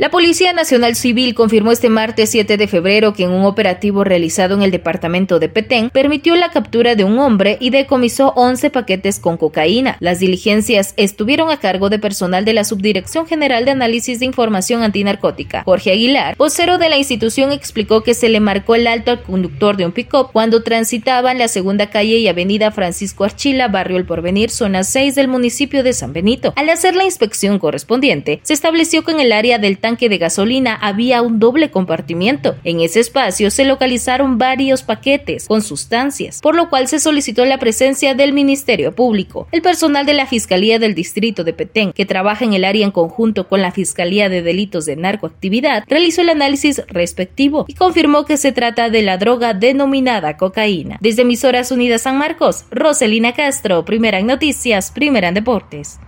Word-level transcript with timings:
La 0.00 0.10
Policía 0.10 0.52
Nacional 0.52 0.94
Civil 0.94 1.34
confirmó 1.34 1.72
este 1.72 1.88
martes 1.88 2.30
7 2.30 2.56
de 2.56 2.68
febrero 2.68 3.14
que 3.14 3.24
en 3.24 3.30
un 3.30 3.44
operativo 3.44 4.04
realizado 4.04 4.54
en 4.54 4.62
el 4.62 4.70
departamento 4.70 5.40
de 5.40 5.48
Petén 5.48 5.90
permitió 5.90 6.36
la 6.36 6.52
captura 6.52 6.94
de 6.94 7.02
un 7.02 7.18
hombre 7.18 7.56
y 7.58 7.70
decomisó 7.70 8.32
11 8.36 8.70
paquetes 8.70 9.18
con 9.18 9.36
cocaína. 9.36 9.96
Las 9.98 10.20
diligencias 10.20 10.94
estuvieron 10.96 11.50
a 11.50 11.58
cargo 11.58 11.90
de 11.90 11.98
personal 11.98 12.44
de 12.44 12.52
la 12.52 12.62
Subdirección 12.62 13.26
General 13.26 13.64
de 13.64 13.72
Análisis 13.72 14.20
de 14.20 14.26
Información 14.26 14.84
Antinarcótica. 14.84 15.64
Jorge 15.64 15.90
Aguilar, 15.90 16.36
vocero 16.36 16.78
de 16.78 16.90
la 16.90 16.96
institución, 16.96 17.50
explicó 17.50 18.04
que 18.04 18.14
se 18.14 18.28
le 18.28 18.38
marcó 18.38 18.76
el 18.76 18.86
alto 18.86 19.10
al 19.10 19.22
conductor 19.24 19.76
de 19.76 19.86
un 19.86 19.90
pick-up 19.90 20.28
cuando 20.32 20.62
transitaban 20.62 21.38
la 21.38 21.48
segunda 21.48 21.90
calle 21.90 22.18
y 22.18 22.28
avenida 22.28 22.70
Francisco 22.70 23.24
Archila, 23.24 23.66
barrio 23.66 23.96
El 23.96 24.06
Porvenir, 24.06 24.50
zona 24.50 24.84
6 24.84 25.16
del 25.16 25.26
municipio 25.26 25.82
de 25.82 25.92
San 25.92 26.12
Benito. 26.12 26.52
Al 26.54 26.70
hacer 26.70 26.94
la 26.94 27.02
inspección 27.02 27.58
correspondiente, 27.58 28.38
se 28.44 28.54
estableció 28.54 29.02
que 29.02 29.10
en 29.10 29.18
el 29.18 29.32
área 29.32 29.58
del 29.58 29.78
tanque 29.88 30.10
de 30.10 30.18
gasolina 30.18 30.74
había 30.74 31.22
un 31.22 31.38
doble 31.38 31.70
compartimiento. 31.70 32.56
En 32.62 32.80
ese 32.80 33.00
espacio 33.00 33.50
se 33.50 33.64
localizaron 33.64 34.36
varios 34.36 34.82
paquetes 34.82 35.48
con 35.48 35.62
sustancias, 35.62 36.42
por 36.42 36.54
lo 36.54 36.68
cual 36.68 36.88
se 36.88 37.00
solicitó 37.00 37.46
la 37.46 37.56
presencia 37.56 38.12
del 38.12 38.34
Ministerio 38.34 38.94
Público. 38.94 39.48
El 39.50 39.62
personal 39.62 40.04
de 40.04 40.12
la 40.12 40.26
Fiscalía 40.26 40.78
del 40.78 40.94
Distrito 40.94 41.42
de 41.42 41.54
Petén, 41.54 41.94
que 41.94 42.04
trabaja 42.04 42.44
en 42.44 42.52
el 42.52 42.66
área 42.66 42.84
en 42.84 42.90
conjunto 42.90 43.48
con 43.48 43.62
la 43.62 43.72
Fiscalía 43.72 44.28
de 44.28 44.42
Delitos 44.42 44.84
de 44.84 44.96
Narcoactividad, 44.96 45.84
realizó 45.88 46.20
el 46.20 46.28
análisis 46.28 46.82
respectivo 46.88 47.64
y 47.66 47.72
confirmó 47.72 48.26
que 48.26 48.36
se 48.36 48.52
trata 48.52 48.90
de 48.90 49.00
la 49.00 49.16
droga 49.16 49.54
denominada 49.54 50.36
cocaína. 50.36 50.98
Desde 51.00 51.22
Emisoras 51.22 51.72
Unidas 51.72 52.02
San 52.02 52.18
Marcos, 52.18 52.66
Roselina 52.70 53.32
Castro, 53.32 53.86
primera 53.86 54.18
en 54.18 54.26
noticias, 54.26 54.90
primera 54.90 55.28
en 55.28 55.34
deportes. 55.34 55.98